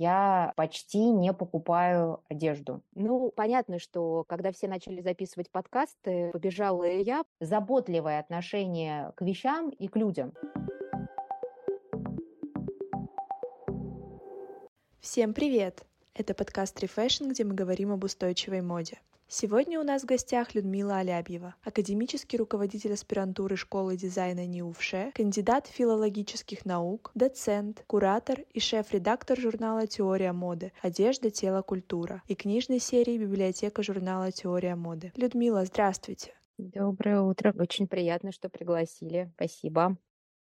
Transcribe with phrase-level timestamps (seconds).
[0.00, 2.82] я почти не покупаю одежду.
[2.94, 7.22] Ну, понятно, что когда все начали записывать подкасты, побежала и я.
[7.38, 10.32] Заботливое отношение к вещам и к людям.
[15.00, 15.84] Всем привет!
[16.14, 18.98] Это подкаст Refashion, где мы говорим об устойчивой моде.
[19.32, 26.64] Сегодня у нас в гостях Людмила Алябьева, академический руководитель аспирантуры школы дизайна НИУФШЕ, кандидат филологических
[26.64, 30.72] наук, доцент, куратор и шеф-редактор журнала «Теория моды.
[30.82, 35.12] Одежда, тело, культура» и книжной серии «Библиотека журнала «Теория моды».
[35.14, 36.34] Людмила, здравствуйте.
[36.58, 37.54] Доброе утро.
[37.56, 39.30] Очень приятно, что пригласили.
[39.36, 39.96] Спасибо.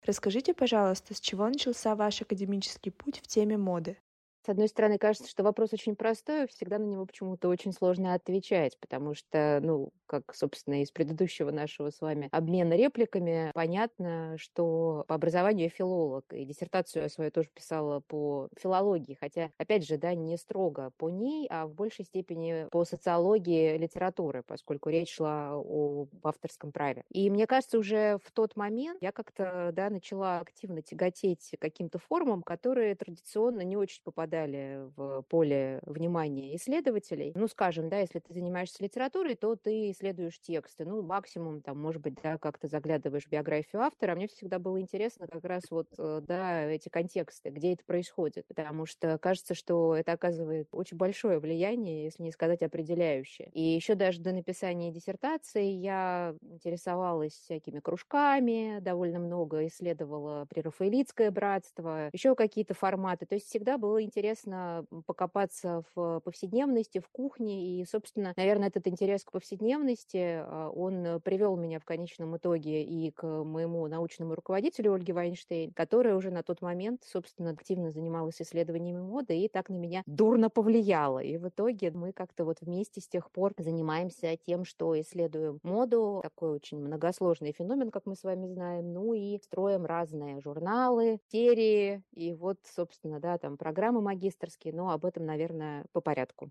[0.06, 3.98] Расскажите, пожалуйста, с чего начался ваш академический путь в теме моды?
[4.44, 8.76] С одной стороны, кажется, что вопрос очень простой, всегда на него почему-то очень сложно отвечать,
[8.80, 15.14] потому что, ну, как, собственно, из предыдущего нашего с вами обмена репликами, понятно, что по
[15.14, 20.16] образованию я филолог, и диссертацию я свою тоже писала по филологии, хотя, опять же, да,
[20.16, 26.08] не строго по ней, а в большей степени по социологии литературы, поскольку речь шла о
[26.24, 27.04] авторском праве.
[27.12, 32.42] И мне кажется, уже в тот момент я как-то, да, начала активно тяготеть каким-то формам,
[32.42, 37.34] которые традиционно не очень попадают попадали в поле внимания исследователей.
[37.36, 40.86] Ну, скажем, да, если ты занимаешься литературой, то ты исследуешь тексты.
[40.86, 44.16] Ну, максимум, там, может быть, да, как-то заглядываешь в биографию автора.
[44.16, 48.48] Мне всегда было интересно как раз вот, э, да, эти контексты, где это происходит.
[48.48, 53.50] Потому что кажется, что это оказывает очень большое влияние, если не сказать определяющее.
[53.54, 62.10] И еще даже до написания диссертации я интересовалась всякими кружками, довольно много исследовала прерафаэлитское братство,
[62.14, 63.26] еще какие-то форматы.
[63.26, 67.80] То есть всегда было интересно интересно покопаться в повседневности, в кухне.
[67.82, 73.10] И, собственно, наверное, этот интерес к повседневности, а, он привел меня в конечном итоге и
[73.12, 79.02] к моему научному руководителю Ольге Вайнштейн, которая уже на тот момент, собственно, активно занималась исследованиями
[79.02, 81.20] моды и так на меня дурно повлияла.
[81.20, 86.20] И в итоге мы как-то вот вместе с тех пор занимаемся тем, что исследуем моду,
[86.22, 92.04] такой очень многосложный феномен, как мы с вами знаем, ну и строим разные журналы, серии,
[92.14, 96.50] и вот, собственно, да, там программы магистрский, но об этом, наверное, по порядку.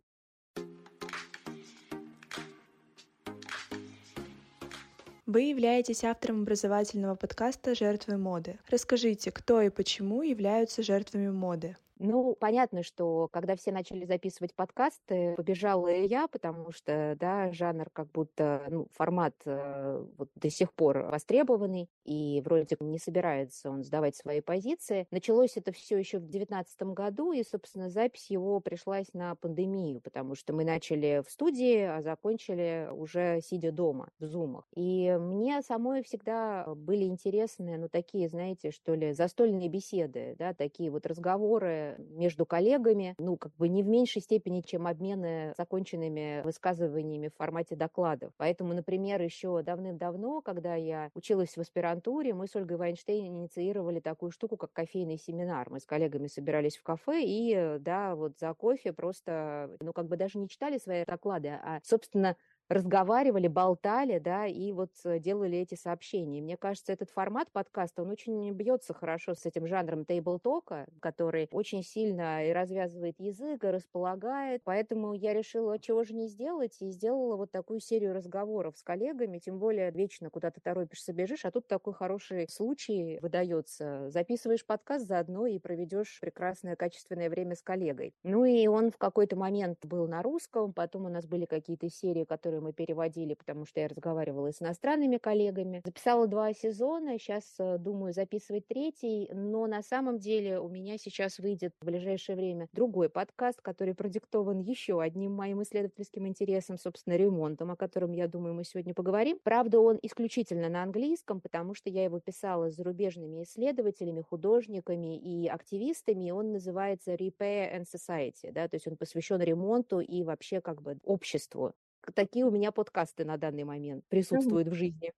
[5.27, 8.59] Вы являетесь автором образовательного подкаста «Жертвы моды».
[8.69, 11.77] Расскажите, кто и почему являются жертвами моды?
[12.03, 17.91] Ну, понятно, что когда все начали записывать подкасты, побежала и я, потому что, да, жанр
[17.93, 23.85] как будто, ну, формат э, вот до сих пор востребованный, и вроде не собирается он
[23.85, 25.07] сдавать свои позиции.
[25.11, 30.35] Началось это все еще в 2019 году, и, собственно, запись его пришлась на пандемию, потому
[30.35, 34.65] что мы начали в студии, а закончили уже сидя дома, в зумах.
[34.75, 40.91] И мне самой всегда были интересны, ну, такие, знаете, что ли, застольные беседы, да, такие
[40.91, 47.29] вот разговоры между коллегами, ну, как бы не в меньшей степени, чем обмены законченными высказываниями
[47.29, 48.33] в формате докладов.
[48.37, 54.31] Поэтому, например, еще давным-давно, когда я училась в аспирантуре, мы с Ольгой Вайнштейн инициировали такую
[54.31, 55.71] штуку, как кофейный семинар.
[55.71, 60.17] Мы с коллегами собирались в кафе и, да, вот за кофе просто, ну, как бы
[60.17, 62.37] даже не читали свои доклады, а, собственно,
[62.71, 66.41] разговаривали, болтали, да, и вот э, делали эти сообщения.
[66.41, 71.83] Мне кажется, этот формат подкаста, он очень бьется хорошо с этим жанром тейбл-тока, который очень
[71.83, 74.63] сильно и развязывает язык, и располагает.
[74.65, 79.39] Поэтому я решила, чего же не сделать, и сделала вот такую серию разговоров с коллегами,
[79.39, 84.09] тем более вечно куда-то торопишься, бежишь, а тут такой хороший случай выдается.
[84.11, 88.15] Записываешь подкаст заодно и проведешь прекрасное качественное время с коллегой.
[88.23, 92.25] Ну и он в какой-то момент был на русском, потом у нас были какие-то серии,
[92.25, 95.83] которые которые мы переводили, потому что я разговаривала с иностранными коллегами.
[95.85, 101.39] Записала два сезона, сейчас э, думаю записывать третий, но на самом деле у меня сейчас
[101.39, 107.71] выйдет в ближайшее время другой подкаст, который продиктован еще одним моим исследовательским интересом, собственно, ремонтом,
[107.71, 109.39] о котором, я думаю, мы сегодня поговорим.
[109.43, 115.49] Правда, он исключительно на английском, потому что я его писала с зарубежными исследователями, художниками и
[115.49, 120.61] активистами, и он называется Repair and Society, да, то есть он посвящен ремонту и вообще
[120.61, 121.73] как бы обществу.
[122.15, 125.13] Такие у меня подкасты на данный момент присутствуют в жизни.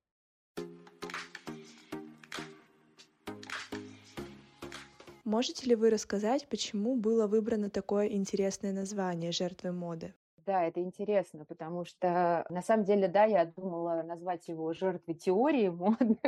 [5.25, 10.15] Можете ли вы рассказать, почему было выбрано такое интересное название «Жертвы моды»?
[10.45, 15.69] Да, это интересно, потому что на самом деле, да, я думала назвать его жертвой теории
[15.71, 16.19] моды,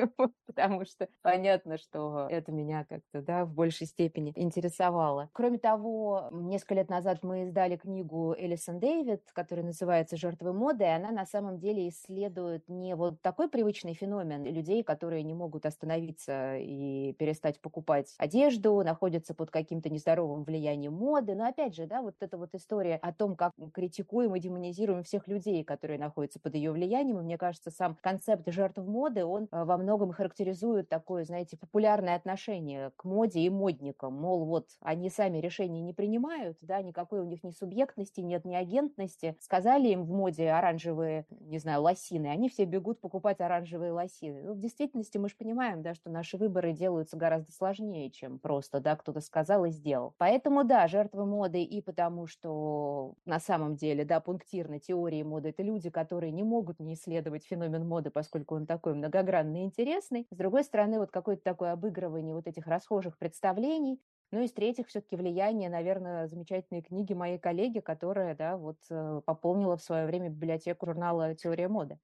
[0.47, 5.31] потому что понятно, что это меня как-то, да, в большей степени интересовало.
[5.33, 10.87] Кроме того, несколько лет назад мы издали книгу Элисон Дэвид, которая называется «Жертвы моды», и
[10.87, 16.57] она на самом деле исследует не вот такой привычный феномен людей, которые не могут остановиться
[16.59, 22.15] и перестать покупать одежду, находятся под каким-то нездоровым влиянием моды, но опять же, да, вот
[22.21, 26.55] эта вот история о том, как критикуют критикуем и демонизируем всех людей, которые находятся под
[26.55, 27.19] ее влиянием.
[27.19, 32.15] И мне кажется, сам концепт жертв моды, он э, во многом характеризует такое, знаете, популярное
[32.15, 34.15] отношение к моде и модникам.
[34.15, 38.55] Мол, вот они сами решения не принимают, да, никакой у них ни субъектности, нет ни
[38.55, 39.37] агентности.
[39.41, 44.43] Сказали им в моде оранжевые, не знаю, лосины, они все бегут покупать оранжевые лосины.
[44.43, 48.81] Ну, в действительности мы же понимаем, да, что наши выборы делаются гораздо сложнее, чем просто,
[48.81, 50.15] да, кто-то сказал и сделал.
[50.19, 55.51] Поэтому, да, жертвы моды и потому, что на самом деле деле, да, пунктирно теории моды,
[55.51, 60.27] это люди, которые не могут не исследовать феномен моды, поскольку он такой многогранный и интересный.
[60.31, 64.01] С другой стороны, вот какое-то такое обыгрывание вот этих расхожих представлений,
[64.31, 69.77] ну и с-третьих, все-таки влияние, наверное, замечательной книги моей коллеги, которая, да, вот э, пополнила
[69.77, 71.99] в свое время библиотеку журнала «Теория моды».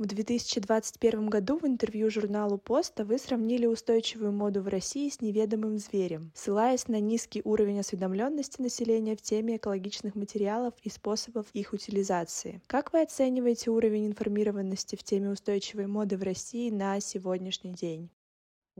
[0.00, 5.76] В 2021 году в интервью журналу «Поста» вы сравнили устойчивую моду в России с неведомым
[5.76, 12.62] зверем, ссылаясь на низкий уровень осведомленности населения в теме экологичных материалов и способов их утилизации.
[12.66, 18.08] Как вы оцениваете уровень информированности в теме устойчивой моды в России на сегодняшний день?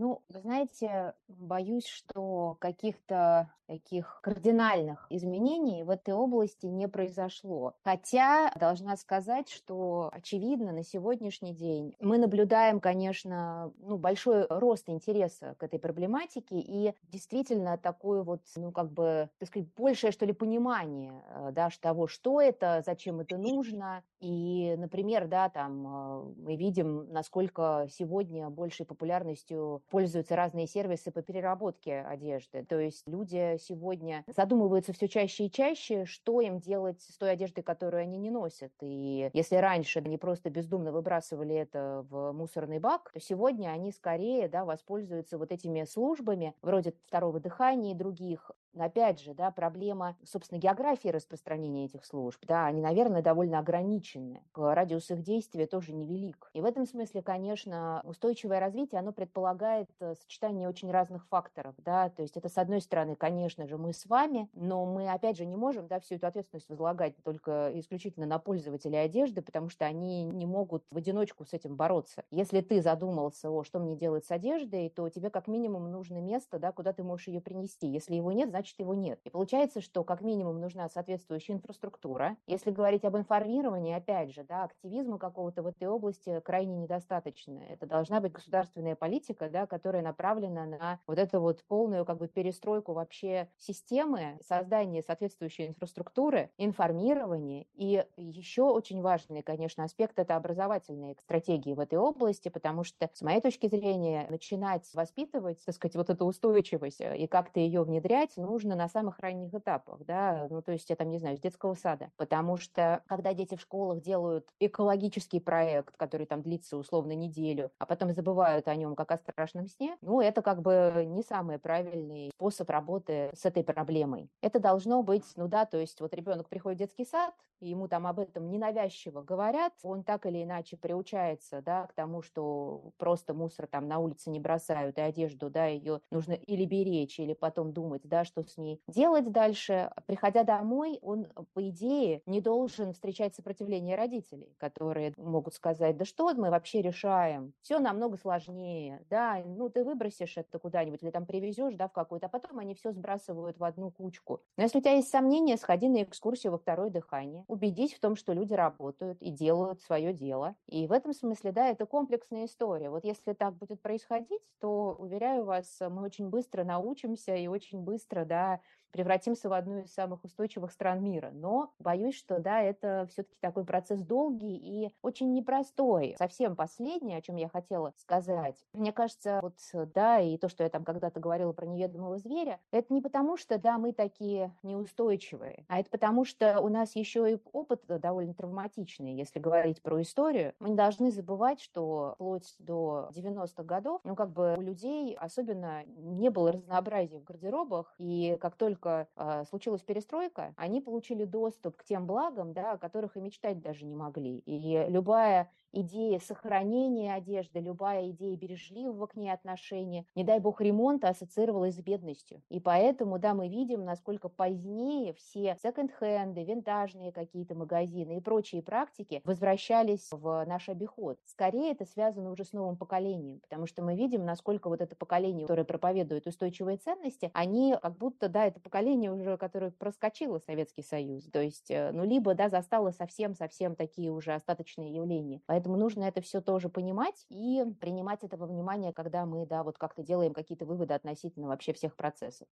[0.00, 7.74] Ну, вы знаете, боюсь, что каких-то таких кардинальных изменений в этой области не произошло.
[7.84, 15.54] Хотя должна сказать, что очевидно на сегодняшний день мы наблюдаем, конечно, ну, большой рост интереса
[15.56, 20.32] к этой проблематике и действительно такое вот, ну, как бы, так сказать, большее, что ли,
[20.32, 24.02] понимание, э, да, того, что это, зачем это нужно.
[24.18, 31.22] И, например, да, там э, мы видим, насколько сегодня большей популярностью пользуются разные сервисы по
[31.22, 32.64] переработке одежды.
[32.64, 37.62] То есть люди сегодня задумываются все чаще и чаще, что им делать с той одеждой,
[37.62, 38.72] которую они не носят.
[38.80, 44.48] И если раньше они просто бездумно выбрасывали это в мусорный бак, то сегодня они скорее
[44.48, 50.60] да, воспользуются вот этими службами, вроде второго дыхания и других, Опять же, да, проблема, собственно,
[50.60, 54.44] географии распространения этих служб, да, они, наверное, довольно ограничены.
[54.54, 56.50] Радиус их действия тоже невелик.
[56.54, 62.10] И в этом смысле, конечно, устойчивое развитие, оно предполагает э, сочетание очень разных факторов, да,
[62.10, 65.46] то есть это, с одной стороны, конечно же, мы с вами, но мы, опять же,
[65.46, 70.24] не можем, да, всю эту ответственность возлагать только исключительно на пользователей одежды, потому что они
[70.24, 72.22] не могут в одиночку с этим бороться.
[72.30, 76.58] Если ты задумался, о, что мне делать с одеждой, то тебе как минимум нужно место,
[76.58, 77.86] да, куда ты можешь ее принести.
[77.86, 79.20] Если его нет, значит, его нет.
[79.24, 82.36] И получается, что как минимум нужна соответствующая инфраструктура.
[82.46, 87.60] Если говорить об информировании, опять же, да, активизма какого-то в этой области крайне недостаточно.
[87.68, 92.28] Это должна быть государственная политика, да, которая направлена на вот эту вот полную как бы
[92.28, 97.66] перестройку вообще системы, создание соответствующей инфраструктуры, информирование.
[97.74, 103.22] И еще очень важный, конечно, аспект– это образовательные стратегии в этой области, потому что, с
[103.22, 108.32] моей точки зрения, начинать воспитывать, так сказать, вот эту устойчивость э, и как-то ее внедрять,
[108.36, 111.40] ну, нужно на самых ранних этапах, да, ну, то есть я там, не знаю, с
[111.40, 117.12] детского сада, потому что когда дети в школах делают экологический проект, который там длится условно
[117.12, 121.22] неделю, а потом забывают о нем как о страшном сне, ну, это как бы не
[121.22, 124.28] самый правильный способ работы с этой проблемой.
[124.40, 128.06] Это должно быть, ну да, то есть вот ребенок приходит в детский сад, ему там
[128.06, 133.66] об этом ненавязчиво говорят, он так или иначе приучается, да, к тому, что просто мусор
[133.66, 138.02] там на улице не бросают, и одежду, да, ее нужно или беречь, или потом думать,
[138.04, 139.90] да, что с ней делать дальше.
[140.06, 146.32] Приходя домой, он, по идее, не должен встречать сопротивление родителей, которые могут сказать, да что
[146.34, 151.74] мы вообще решаем, все намного сложнее, да, ну ты выбросишь это куда-нибудь или там привезешь,
[151.74, 154.42] да, в какую-то, а потом они все сбрасывают в одну кучку.
[154.56, 158.16] Но если у тебя есть сомнения, сходи на экскурсию во второе дыхание, убедись в том,
[158.16, 160.56] что люди работают и делают свое дело.
[160.66, 162.90] И в этом смысле, да, это комплексная история.
[162.90, 168.24] Вот если так будет происходить, то, уверяю вас, мы очень быстро научимся и очень быстро,
[168.24, 168.60] да,
[168.92, 171.30] превратимся в одну из самых устойчивых стран мира.
[171.32, 176.14] Но боюсь, что да, это все-таки такой процесс долгий и очень непростой.
[176.18, 178.56] Совсем последнее, о чем я хотела сказать.
[178.72, 179.54] Мне кажется, вот
[179.94, 183.58] да, и то, что я там когда-то говорила про неведомого зверя, это не потому, что
[183.58, 189.14] да, мы такие неустойчивые, а это потому, что у нас еще и опыт довольно травматичный.
[189.14, 194.30] Если говорить про историю, мы не должны забывать, что вплоть до 90-х годов, ну, как
[194.30, 200.54] бы у людей особенно не было разнообразия в гардеробах, и как только э, случилась перестройка,
[200.56, 204.38] они получили доступ к тем благам, да, о которых и мечтать даже не могли.
[204.46, 211.08] И любая идея сохранения одежды, любая идея бережливого к ней отношения, не дай бог ремонта,
[211.08, 212.42] ассоциировалась с бедностью.
[212.48, 219.22] И поэтому, да, мы видим, насколько позднее все секонд-хенды, винтажные какие-то магазины и прочие практики
[219.24, 221.18] возвращались в наш обиход.
[221.24, 225.46] Скорее это связано уже с новым поколением, потому что мы видим, насколько вот это поколение,
[225.46, 231.24] которое проповедует устойчивые ценности, они как будто, да, это поколение уже, которое проскочило Советский Союз.
[231.24, 235.42] То есть, э, ну, либо, да, застало совсем-совсем такие уже остаточные явления.
[235.46, 239.76] Поэтому нужно это все тоже понимать и принимать это во внимание, когда мы, да, вот
[239.76, 242.46] как-то делаем какие-то выводы относительно вообще всех процессов.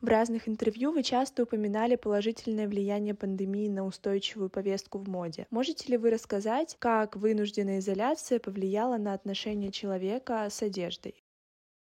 [0.00, 5.46] В разных интервью вы часто упоминали положительное влияние пандемии на устойчивую повестку в моде.
[5.50, 11.22] Можете ли вы рассказать, как вынужденная изоляция повлияла на отношение человека с одеждой?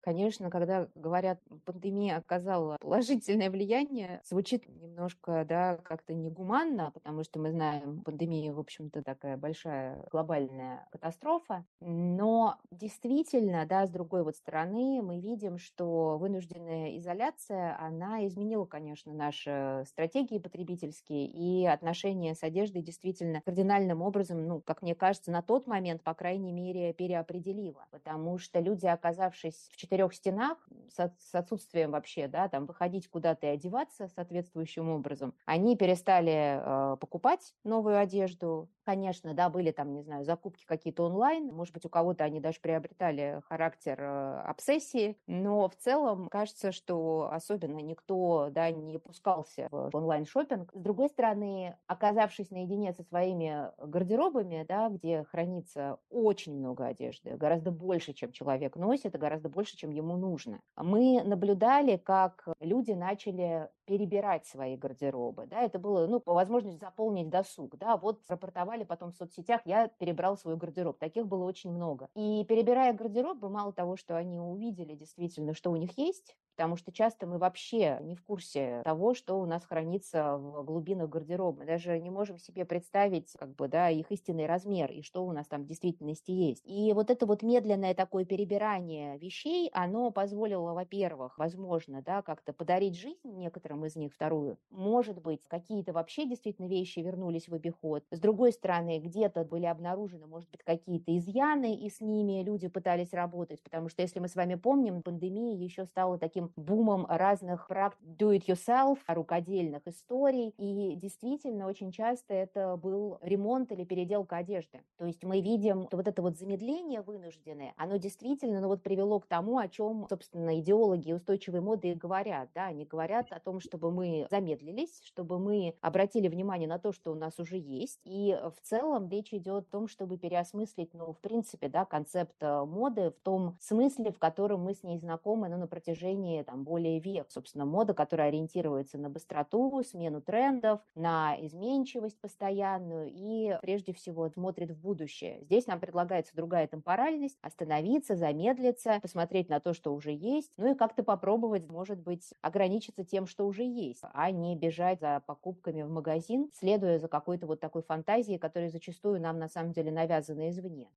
[0.04, 7.52] Конечно, когда говорят, пандемия оказала положительное влияние, звучит немножко, да, как-то негуманно, потому что мы
[7.52, 11.66] знаем, пандемия, в общем-то, такая большая глобальная катастрофа.
[11.78, 19.12] Но действительно, да, с другой вот стороны, мы видим, что вынужденная изоляция, она изменила, конечно,
[19.14, 25.42] наши стратегии потребительские и отношения с одеждой действительно кардинальным образом, ну, как мне кажется, на
[25.42, 27.87] тот момент, по крайней мере, переопределила.
[27.92, 30.56] Потому что люди, оказавшись в четырех стенах
[30.88, 37.54] с, отсутствием вообще, да, там выходить куда-то и одеваться соответствующим образом, они перестали э, покупать
[37.62, 42.25] новую одежду, Конечно, да, были там, не знаю, закупки какие-то онлайн, может быть, у кого-то
[42.25, 48.99] они даже приобретали характер э, обсессии, но в целом кажется, что особенно никто, да, не
[48.99, 50.72] пускался в онлайн шопинг.
[50.75, 57.70] С другой стороны, оказавшись наедине со своими гардеробами, да, где хранится очень много одежды, гораздо
[57.70, 63.69] больше, чем человек носит, и гораздо больше, чем ему нужно, мы наблюдали, как люди начали
[63.85, 69.11] перебирать свои гардеробы, да, это было, ну, по возможности заполнить досуг, да, вот рапортовали потом
[69.11, 72.09] в соцсетях, я перебрал свой гардероб, таких было очень много.
[72.15, 76.92] И перебирая гардероб, мало того, что они увидели действительно, что у них есть, потому что
[76.92, 81.61] часто мы вообще не в курсе того, что у нас хранится в глубинах гардероба.
[81.61, 85.32] Мы даже не можем себе представить как бы, да, их истинный размер и что у
[85.32, 86.62] нас там в действительности есть.
[86.64, 92.97] И вот это вот медленное такое перебирание вещей, оно позволило, во-первых, возможно, да, как-то подарить
[92.97, 94.59] жизнь некоторым из них, вторую.
[94.71, 98.04] Может быть, какие-то вообще действительно вещи вернулись в обиход.
[98.11, 103.12] С другой стороны, где-то были обнаружены, может быть, какие-то изъяны, и с ними люди пытались
[103.12, 107.66] работать, потому что, если мы с вами помним, пандемия еще стала таким таким бумом разных
[107.68, 110.54] практик do-it-yourself, рукодельных историй.
[110.58, 114.80] И действительно, очень часто это был ремонт или переделка одежды.
[114.99, 119.26] То есть мы видим вот это вот замедление вынужденное, оно действительно ну, вот привело к
[119.26, 122.50] тому, о чем, собственно, идеологи устойчивой моды и говорят.
[122.54, 122.66] Да?
[122.66, 127.14] Они говорят о том, чтобы мы замедлились, чтобы мы обратили внимание на то, что у
[127.14, 128.00] нас уже есть.
[128.04, 132.64] И в целом речь идет о том, чтобы переосмыслить, ну, в принципе, да, концепт э,
[132.64, 136.65] моды в том смысле, в котором мы с ней знакомы ну, на протяжении течение там,
[136.65, 137.31] более век.
[137.31, 144.71] Собственно, мода, которая ориентируется на быстроту, смену трендов, на изменчивость постоянную и, прежде всего, смотрит
[144.71, 145.41] в будущее.
[145.43, 150.75] Здесь нам предлагается другая темпоральность, остановиться, замедлиться, посмотреть на то, что уже есть, ну и
[150.75, 155.91] как-то попробовать, может быть, ограничиться тем, что уже есть, а не бежать за покупками в
[155.91, 160.89] магазин, следуя за какой-то вот такой фантазией, которая зачастую нам на самом деле навязана извне.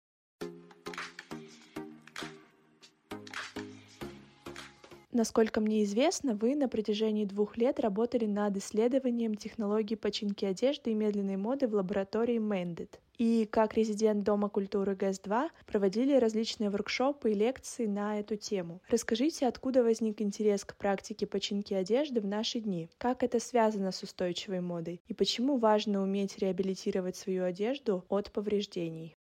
[5.14, 10.94] Насколько мне известно, вы на протяжении двух лет работали над исследованием технологий починки одежды и
[10.94, 12.88] медленной моды в лаборатории Mended.
[13.16, 18.82] И как резидент Дома культуры ГЭС-2 проводили различные воркшопы и лекции на эту тему.
[18.88, 22.90] Расскажите, откуда возник интерес к практике починки одежды в наши дни?
[22.98, 25.00] Как это связано с устойчивой модой?
[25.06, 29.16] И почему важно уметь реабилитировать свою одежду от повреждений?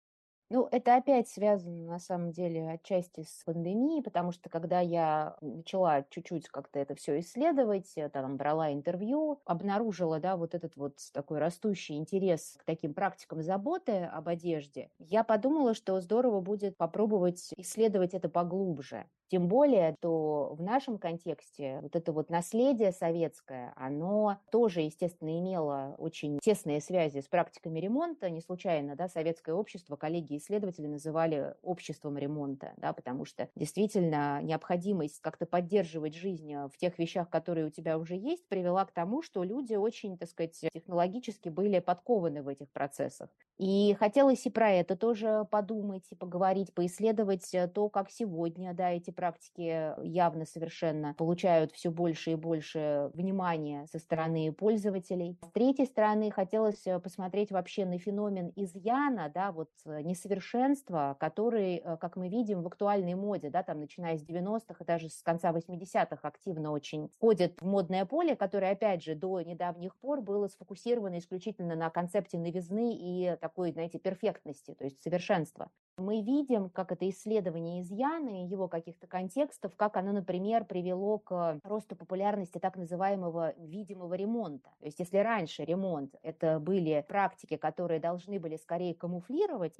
[0.52, 6.02] Ну, это опять связано, на самом деле, отчасти с пандемией, потому что когда я начала
[6.10, 11.96] чуть-чуть как-то это все исследовать, там брала интервью, обнаружила, да, вот этот вот такой растущий
[11.96, 18.28] интерес к таким практикам заботы об одежде, я подумала, что здорово будет попробовать исследовать это
[18.28, 19.06] поглубже.
[19.28, 25.94] Тем более, что в нашем контексте вот это вот наследие советское, оно тоже, естественно, имело
[25.98, 28.28] очень тесные связи с практиками ремонта.
[28.28, 35.20] Не случайно, да, советское общество, коллеги исследователи называли обществом ремонта, да, потому что действительно необходимость
[35.20, 39.44] как-то поддерживать жизнь в тех вещах, которые у тебя уже есть, привела к тому, что
[39.44, 43.30] люди очень, так сказать, технологически были подкованы в этих процессах.
[43.58, 49.10] И хотелось и про это тоже подумать и поговорить, поисследовать то, как сегодня, да, эти
[49.10, 55.38] практики явно совершенно получают все больше и больше внимания со стороны пользователей.
[55.42, 61.76] С третьей стороны, хотелось э, посмотреть вообще на феномен изъяна, да, вот э, несовершенства, который,
[61.76, 65.22] э, как мы видим, в актуальной моде, да, там, начиная с 90-х и даже с
[65.22, 70.48] конца 80-х активно очень входит в модное поле, которое, опять же, до недавних пор было
[70.48, 75.70] сфокусировано исключительно на концепте новизны и такой, знаете, перфектности, то есть совершенства
[76.00, 81.60] мы видим, как это исследование изъяна и его каких-то контекстов, как оно, например, привело к
[81.62, 84.70] росту популярности так называемого видимого ремонта.
[84.80, 89.74] То есть если раньше ремонт– это были практики, которые должны были скорее камуфлировать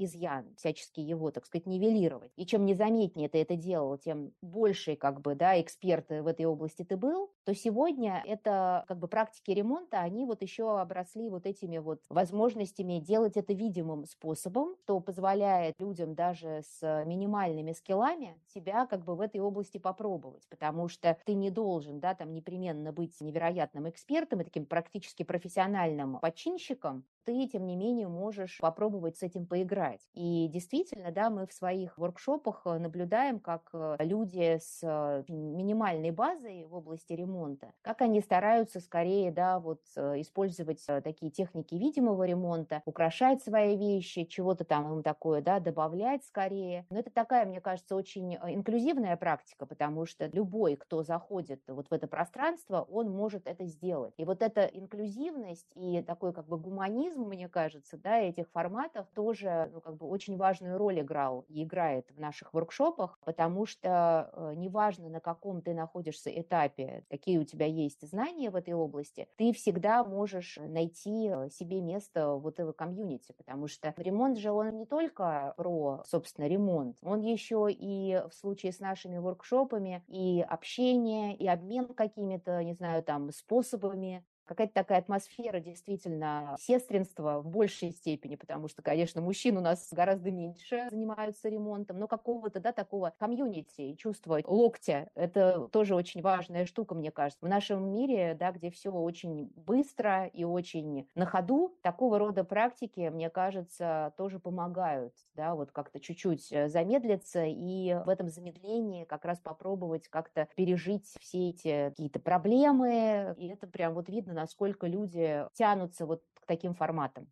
[0.57, 5.35] всячески его, так сказать, нивелировать, и чем незаметнее ты это делал, тем больше как бы,
[5.35, 10.25] да, эксперт в этой области ты был, то сегодня это как бы практики ремонта, они
[10.27, 16.63] вот еще обросли вот этими вот возможностями делать это видимым способом, что позволяет людям даже
[16.65, 22.01] с минимальными скиллами себя как бы в этой области попробовать, потому что ты не должен,
[22.01, 28.09] да, там непременно быть невероятным экспертом и таким практически профессиональным подчинщиком, ты, тем не менее,
[28.09, 30.01] можешь попробовать с этим поиграть.
[30.15, 36.11] И действительно, да, мы в своих воркшопах э, наблюдаем, как э, люди с э, минимальной
[36.11, 42.83] базой в области ремонта, как они стараются скорее, да, вот использовать такие техники видимого ремонта,
[42.85, 46.87] украшать свои вещи, чего-то там им такое, да, добавлять скорее.
[46.91, 51.93] Но это такая, мне кажется, очень инклюзивная практика, потому что любой, кто заходит вот в
[51.93, 54.15] это пространство, он может это сделать.
[54.17, 59.07] И вот эта инклюзивность и такой как бы гуманизм, механизм, мне кажется, да, этих форматов
[59.15, 64.31] тоже ну, как бы очень важную роль играл и играет в наших воркшопах, потому что
[64.33, 69.29] э, неважно, на каком ты находишься этапе, какие у тебя есть знания в этой области,
[69.37, 74.77] ты всегда можешь найти э, себе место вот в комьюнити, потому что ремонт же он
[74.77, 81.35] не только про, собственно, ремонт, он еще и в случае с нашими воркшопами и общение,
[81.35, 88.35] и обмен какими-то, не знаю, там, способами какая-то такая атмосфера действительно сестринства в большей степени,
[88.35, 93.81] потому что, конечно, мужчин у нас гораздо меньше занимаются ремонтом, но какого-то, да, такого комьюнити
[93.81, 97.47] и чувства локтя, это тоже очень важная штука, мне кажется.
[97.47, 103.09] В нашем мире, да, где все очень быстро и очень на ходу, такого рода практики,
[103.09, 109.25] мне кажется, тоже помогают, да, вот как-то чуть-чуть э, замедлиться и в этом замедлении как
[109.25, 115.47] раз попробовать как-то пережить все эти какие-то проблемы, и это прям вот видно насколько люди
[115.53, 117.29] тянутся вот к таким форматам.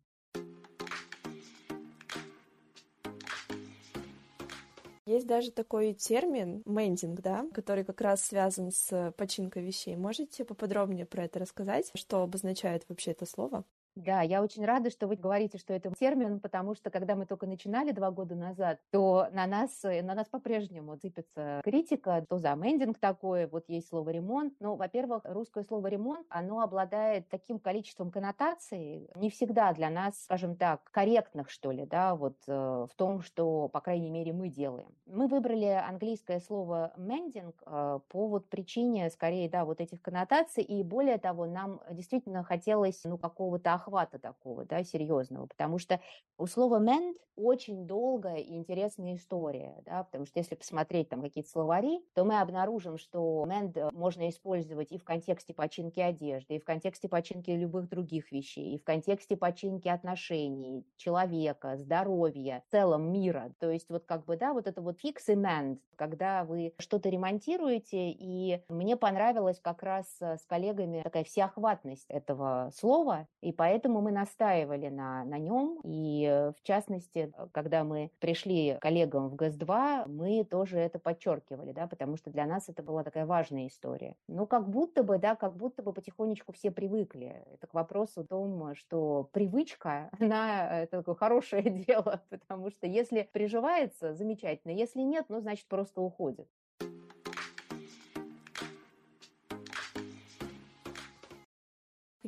[5.05, 9.95] Есть даже такой термин мендинг, да, который как раз связан с починкой вещей.
[9.95, 11.91] Можете поподробнее про это рассказать?
[11.95, 13.65] Что обозначает вообще это слово?
[13.99, 17.45] Да, я очень рада, что вы говорите, что это термин, потому что когда мы только
[17.45, 22.55] начинали два года назад, то на нас, э, на нас по-прежнему сыпется критика, то за
[22.55, 24.53] мендинг такое, вот есть слово ремонт.
[24.61, 30.55] Ну, во-первых, русское слово ремонт, оно обладает таким количеством коннотаций, не всегда для нас, скажем
[30.55, 34.95] так, корректных, что ли, да, вот э, в том, что, по крайней мере, мы делаем.
[35.07, 40.83] Мы выбрали английское слово mending э, по вот причине, скорее, да, вот этих коннотаций, и
[40.83, 45.99] более того, нам действительно хотелось, ну, какого-то охвата такого, да, серьезного, потому что
[46.37, 51.49] у слова mend очень долгая и интересная история, да, потому что если посмотреть там какие-то
[51.49, 56.65] словари, то мы обнаружим, что mend можно использовать и в контексте починки одежды, и в
[56.65, 63.53] контексте починки любых других вещей, и в контексте починки отношений, человека, здоровья, в целом мира.
[63.59, 67.09] То есть вот как бы, да, вот это вот fix и mend, когда вы что-то
[67.09, 74.01] ремонтируете, и мне понравилось как раз с коллегами такая всеохватность этого слова, и поэтому Поэтому
[74.01, 75.79] мы настаивали на, на нем.
[75.85, 81.87] И э, в частности, когда мы пришли коллегам в ГЭС-2, мы тоже это подчеркивали, да,
[81.87, 84.17] потому что для нас это была такая важная история.
[84.27, 87.41] Ну, как будто бы, да, как будто бы потихонечку все привыкли.
[87.53, 93.29] Это к вопросу о том, что привычка, она это такое хорошее дело, потому что если
[93.31, 94.73] приживается, замечательно.
[94.73, 96.49] Если нет, ну, значит, просто уходит.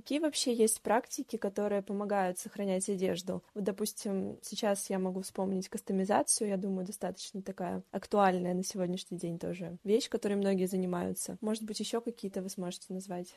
[0.02, 3.44] Какие вообще есть практики, которые помогают сохранять одежду?
[3.54, 9.38] Вот, допустим, сейчас я могу вспомнить кастомизацию, я думаю, достаточно такая актуальная на сегодняшний день
[9.38, 11.38] тоже вещь, которой многие занимаются.
[11.40, 13.36] Может быть, еще какие-то вы сможете назвать?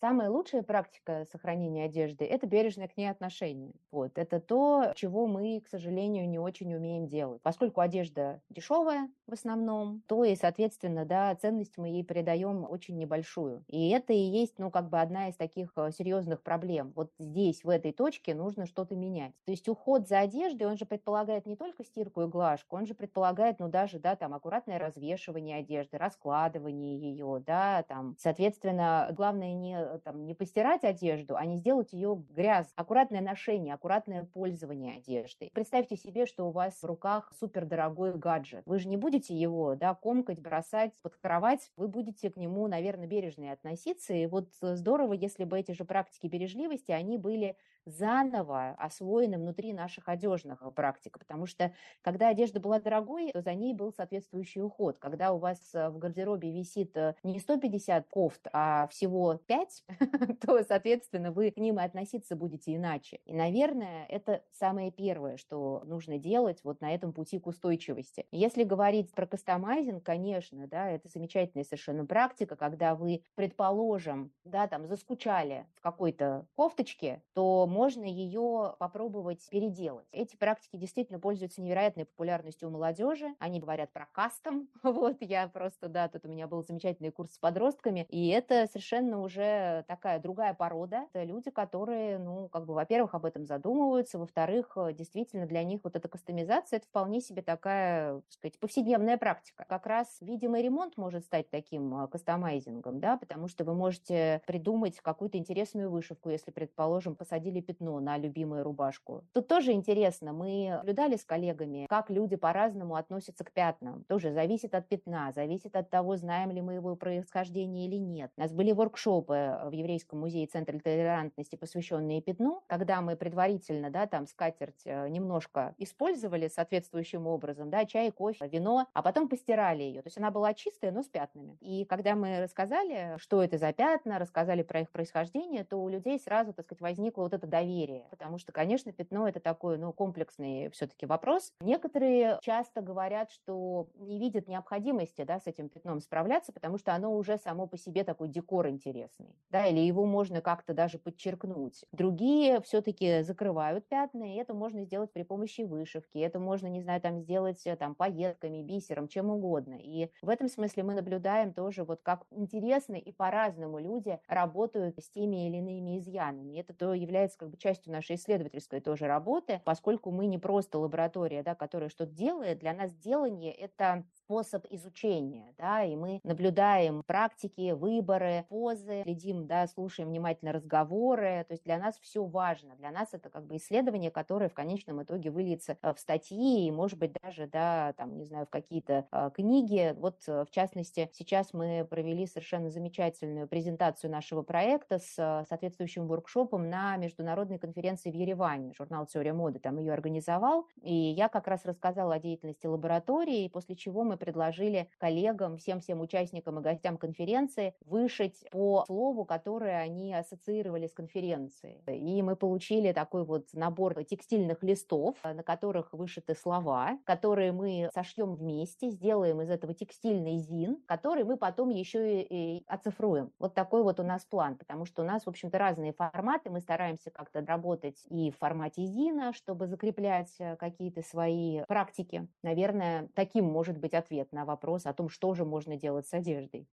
[0.00, 3.72] Самая лучшая практика сохранения одежды– это бережное к ней отношение.
[3.90, 4.18] Вот.
[4.18, 7.42] Это то, чего мы, к сожалению, не очень умеем делать.
[7.42, 13.64] Поскольку одежда дешевая в основном, то и, соответственно, да, ценность мы ей придаем очень небольшую.
[13.68, 16.92] И это и есть, ну, как бы одна из таких э, серьезных проблем.
[16.94, 19.32] Вот здесь, в этой точке, нужно что-то менять.
[19.44, 22.94] То есть уход за одеждой, он же предполагает не только стирку и глажку, он же
[22.94, 29.76] предполагает, ну, даже, да, там, аккуратное развешивание одежды, раскладывание ее, да, там, соответственно, главное не
[29.76, 32.72] Э, там, не постирать одежду, а не сделать ее грязь.
[32.76, 35.50] Аккуратное ношение, аккуратное пользование одеждой.
[35.52, 38.62] Представьте себе, что у вас в руках супердорогой гаджет.
[38.66, 41.70] Вы же не будете его да, комкать, бросать под кровать.
[41.76, 44.12] Вы будете к нему, наверное, бережно относиться.
[44.12, 49.72] И вот э, здорово, если бы эти же практики бережливости, они были заново освоены внутри
[49.72, 54.98] наших одежных практик, потому что когда одежда была дорогой, то за ней был соответствующий уход.
[54.98, 59.84] Когда у вас э, в гардеробе висит э, не 150 кофт, а всего 5,
[60.46, 63.20] то, соответственно, вы к ним и относиться будете иначе.
[63.24, 68.26] И, наверное, это самое первое, что нужно делать вот на этом пути к устойчивости.
[68.32, 74.86] Если говорить про кастомайзинг, конечно, да, это замечательная совершенно практика, когда вы, предположим, да, там
[74.86, 80.06] заскучали в какой-то кофточке, то можно ее попробовать переделать.
[80.12, 83.34] Эти практики действительно пользуются невероятной популярностью у молодежи.
[83.38, 84.68] Они говорят про кастом.
[85.06, 89.20] Вот я просто, да, тут у меня был замечательный курс с подростками, и это совершенно
[89.20, 91.06] уже такая другая порода.
[91.12, 95.96] Это люди, которые, ну, как бы, во-первых, об этом задумываются, во-вторых, действительно для них вот
[95.96, 99.64] эта кастомизация, это вполне себе такая, так сказать, повседневная практика.
[99.68, 105.00] Как раз видимый ремонт может стать таким а, кастомайзингом, да, потому что вы можете придумать
[105.00, 109.24] какую-то интересную вышивку, если, предположим, посадили пятно на любимую рубашку.
[109.32, 114.04] Тут тоже интересно, мы наблюдали с коллегами, как люди по-разному относятся к пятнам.
[114.04, 118.30] Тоже зависит от пятна, зависит от того, знаем ли мы его происхождение или нет.
[118.36, 124.06] У нас были воркшопы в Еврейском музее Центра толерантности, посвященные пятну, когда мы предварительно, да,
[124.06, 130.02] там скатерть э, немножко использовали соответствующим образом, да, чай, кофе, вино, а потом постирали ее.
[130.02, 131.56] То есть она была чистая, но с пятнами.
[131.60, 136.18] И когда мы рассказали, что это за пятна, рассказали про их происхождение, то у людей
[136.18, 138.06] сразу, так сказать, возникло вот это доверие.
[138.10, 141.52] Потому что, конечно, пятно– это такой, ну, комплексный все-таки вопрос.
[141.60, 147.14] Некоторые часто говорят, что не видят необходимости, да, с этим пятном справляться, потому что оно
[147.14, 151.84] уже само по себе такой декор интересный, да, или его можно как-то даже подчеркнуть.
[151.92, 157.00] Другие все-таки закрывают пятна, и это можно сделать при помощи вышивки, это можно, не знаю,
[157.00, 159.78] там сделать э, там пайетками, бисером, чем угодно.
[159.80, 165.08] И в этом смысле мы наблюдаем тоже вот как интересно и по-разному люди работают с
[165.10, 166.58] теми или иными изъянами.
[166.58, 171.42] Это то является как бы частью нашей исследовательской тоже работы, поскольку мы не просто лаборатория,
[171.42, 177.70] да, которая что-то делает, для нас делание– это способ изучения, да, и мы наблюдаем практики,
[177.70, 183.10] выборы, позы, следим, да, слушаем внимательно разговоры, то есть для нас все важно, для нас
[183.12, 187.12] это как бы исследование, которое в конечном итоге выльется э, в статьи и, может быть,
[187.22, 189.94] даже, да, там, не знаю, в какие-то э, книги.
[189.96, 196.68] Вот, э, в частности, сейчас мы провели совершенно замечательную презентацию нашего проекта с соответствующим воркшопом
[196.68, 198.72] на международной конференции в Ереване.
[198.76, 203.76] Журнал «Теория моды» там ее организовал, и я как раз рассказала о деятельности лаборатории, после
[203.76, 210.86] чего мы предложили коллегам, всем-всем участникам и гостям конференции вышить по слову, которое они ассоциировали
[210.86, 211.82] с конференцией.
[211.86, 218.34] И мы получили такой вот набор текстильных листов, на которых вышиты слова, которые мы сошьем
[218.34, 223.32] вместе, сделаем из этого текстильный зин, который мы потом еще и, и оцифруем.
[223.38, 226.60] Вот такой вот у нас план, потому что у нас, в общем-то, разные форматы, мы
[226.60, 232.28] стараемся как-то работать и в формате зина, чтобы закреплять э, какие-то свои практики.
[232.42, 236.68] Наверное, таким может быть ответ на вопрос о том, что же можно делать с одеждой.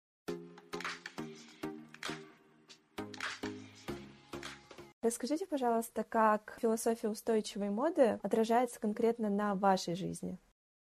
[5.00, 10.38] Расскажите, пожалуйста, как философия устойчивой моды отражается конкретно на вашей жизни?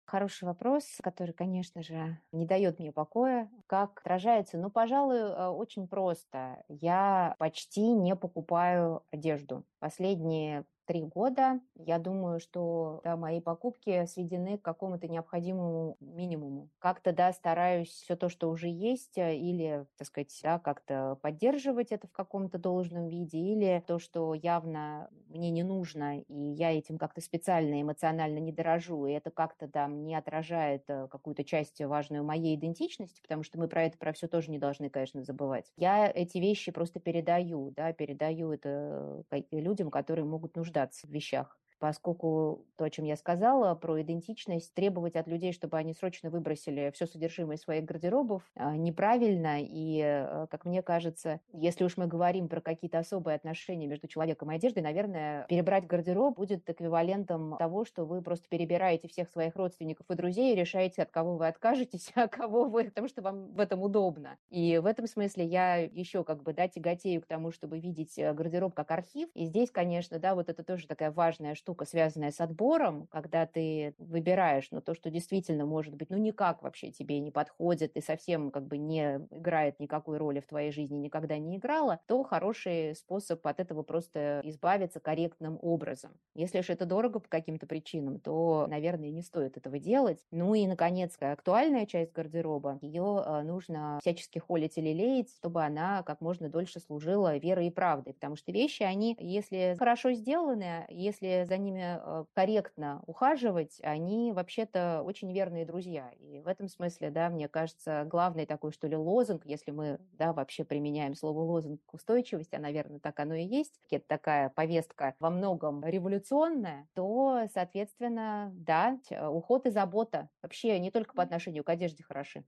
[0.07, 3.49] Хороший вопрос, который, конечно же, не дает мне покоя.
[3.67, 4.57] Как отражается?
[4.57, 6.65] Ну, пожалуй, э, очень просто.
[6.69, 9.65] Я почти не покупаю одежду.
[9.79, 16.71] Последние три года, я думаю, что да, мои покупки сведены к какому-то необходимому минимуму.
[16.79, 21.93] Как-то, да, стараюсь все то, что уже есть, э, или, так сказать, да, как-то поддерживать
[21.93, 26.97] это в каком-то должном виде, или то, что явно мне не нужно, и я этим
[26.97, 32.25] как-то специально эмоционально не дорожу, и это как-то, да, не отражает э, какую-то часть важную
[32.25, 35.71] моей идентичности, потому что мы про это, про все тоже не должны, конечно, забывать.
[35.77, 41.11] Я эти вещи просто передаю, да, передаю это э, людям, которые могут нуждаться нуждаться в
[41.11, 46.31] вещах поскольку то, о чем я сказала, про идентичность, требовать от людей, чтобы они срочно
[46.31, 49.59] выбросили все содержимое своих гардеробов, а, неправильно.
[49.61, 54.51] И, э, как мне кажется, если уж мы говорим про какие-то особые отношения между человеком
[54.51, 60.11] и одеждой, наверное, перебрать гардероб будет эквивалентом того, что вы просто перебираете всех своих родственников
[60.11, 63.61] и друзей и решаете, от кого вы откажетесь, а кого вы, потому что вам в
[63.61, 64.37] этом удобно.
[64.51, 68.33] И в этом смысле я еще как бы, да, тяготею к тому, чтобы видеть э,
[68.33, 69.29] гардероб как архив.
[69.35, 73.45] И здесь, конечно, да, вот это тоже такая важная штука, штука, связанная с отбором, когда
[73.45, 78.01] ты выбираешь, ну, то, что действительно может быть, ну, никак вообще тебе не подходит и
[78.01, 82.95] совсем как бы не играет никакой роли в твоей жизни, никогда не играла, то хороший
[82.95, 86.13] способ от этого просто избавиться корректным образом.
[86.35, 90.25] Если же это дорого по каким-то причинам, то, наверное, не стоит этого делать.
[90.31, 96.03] Ну и, наконец, актуальная часть гардероба, ее э, нужно всячески холить или леять, чтобы она
[96.03, 101.45] как можно дольше служила верой и правдой, потому что вещи, они, если хорошо сделаны, если
[101.47, 106.11] за ними э, корректно ухаживать, они вообще-то очень верные друзья.
[106.19, 110.33] И в этом смысле, да, мне кажется, главный такой, что ли, лозунг, если мы, да,
[110.33, 115.15] вообще применяем слово лозунг к устойчивости, а, наверное, так оно и есть, это такая повестка
[115.21, 118.99] во многом революционная, то, соответственно, да,
[119.31, 122.45] уход и забота вообще не только по отношению к одежде хороши.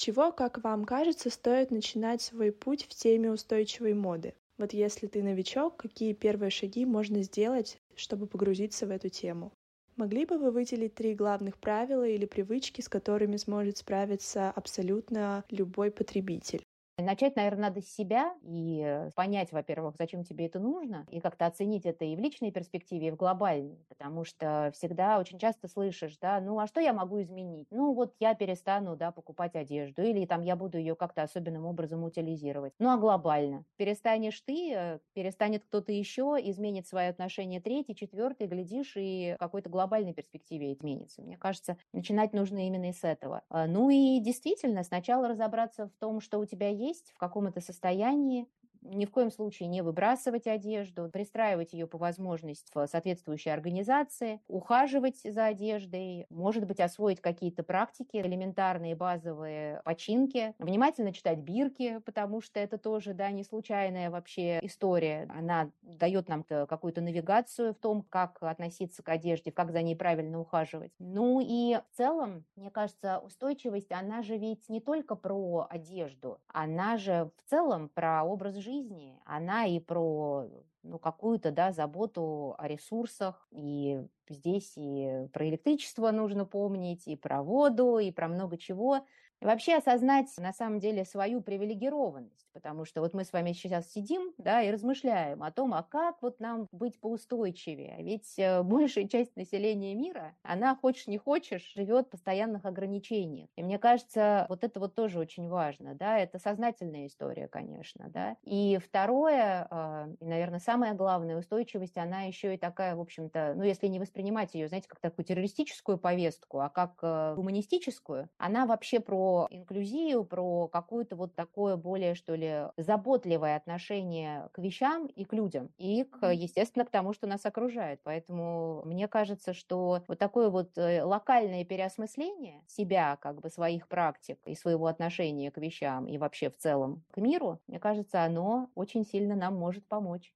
[0.00, 4.34] Чего, как вам кажется, стоит начинать свой путь в теме устойчивой моды?
[4.56, 9.52] Вот если ты новичок, какие первые шаги можно сделать, чтобы погрузиться в эту тему?
[9.96, 15.90] Могли бы вы выделить три главных правила или привычки, с которыми сможет справиться абсолютно любой
[15.90, 16.64] потребитель?
[17.00, 21.46] Начать, наверное, надо с себя и э, понять, во-первых, зачем тебе это нужно, и как-то
[21.46, 26.18] оценить это и в личной перспективе, и в глобальной, потому что всегда очень часто слышишь,
[26.18, 27.66] да, ну а что я могу изменить?
[27.70, 32.02] Ну вот я перестану, да, покупать одежду, или там я буду ее как-то особенным образом
[32.04, 32.72] утилизировать.
[32.78, 33.64] Ну а глобально?
[33.76, 39.70] Перестанешь ты, э, перестанет кто-то еще, изменит свое отношение третий, четвертый, глядишь, и в какой-то
[39.70, 41.22] глобальной перспективе изменится.
[41.22, 43.42] Мне кажется, начинать нужно именно с этого.
[43.48, 47.46] А, ну и действительно, сначала разобраться в том, что у тебя есть, есть, в каком
[47.46, 48.46] это состоянии,
[48.82, 55.20] ни в коем случае не выбрасывать одежду, пристраивать ее по возможности в соответствующей организации, ухаживать
[55.22, 62.60] за одеждой, может быть, освоить какие-то практики, элементарные базовые починки, внимательно читать бирки, потому что
[62.60, 65.28] это тоже, да, не случайная вообще история.
[65.30, 70.40] Она дает нам какую-то навигацию в том, как относиться к одежде, как за ней правильно
[70.40, 70.92] ухаживать.
[70.98, 76.96] Ну и в целом, мне кажется, устойчивость, она же ведь не только про одежду, она
[76.96, 80.46] же в целом про образ жизни, жизни, она и про
[80.82, 83.46] ну, какую-то да, заботу о ресурсах.
[83.50, 89.04] И здесь и про электричество нужно помнить, и про воду, и про много чего.
[89.40, 94.34] Вообще осознать на самом деле свою привилегированность, потому что вот мы с вами сейчас сидим,
[94.36, 97.96] да, и размышляем о том, а как вот нам быть поустойчивее.
[98.00, 103.48] Ведь э, большая часть населения мира, она, хочешь не хочешь, живет в постоянных ограничениях.
[103.56, 108.36] И мне кажется, вот это вот тоже очень важно, да, это сознательная история, конечно, да.
[108.42, 113.62] И второе, а, и, наверное, самое главное, устойчивость, она еще и такая, в общем-то, ну,
[113.62, 119.00] если не воспринимать ее, знаете, как такую террористическую повестку, а как э, гуманистическую, она вообще
[119.00, 125.32] про инклюзию, про какое-то вот такое более, что ли, заботливое отношение к вещам и к
[125.32, 128.00] людям, и, к, естественно, к тому, что нас окружает.
[128.04, 134.38] Поэтому мне кажется, что вот такое вот э, локальное переосмысление себя, как бы своих практик
[134.46, 139.04] и своего отношения к вещам и вообще в целом к миру, мне кажется, оно очень
[139.04, 140.32] сильно нам может помочь.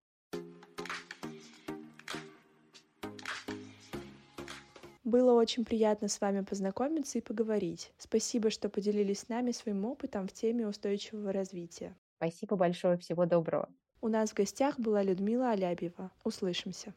[5.04, 7.92] Было очень приятно с вами познакомиться и поговорить.
[7.98, 11.94] Спасибо, что поделились с нами своим опытом в теме устойчивого развития.
[12.16, 13.68] Спасибо большое, всего доброго.
[14.00, 16.10] У нас в гостях была Людмила Алябьева.
[16.24, 16.94] Услышимся.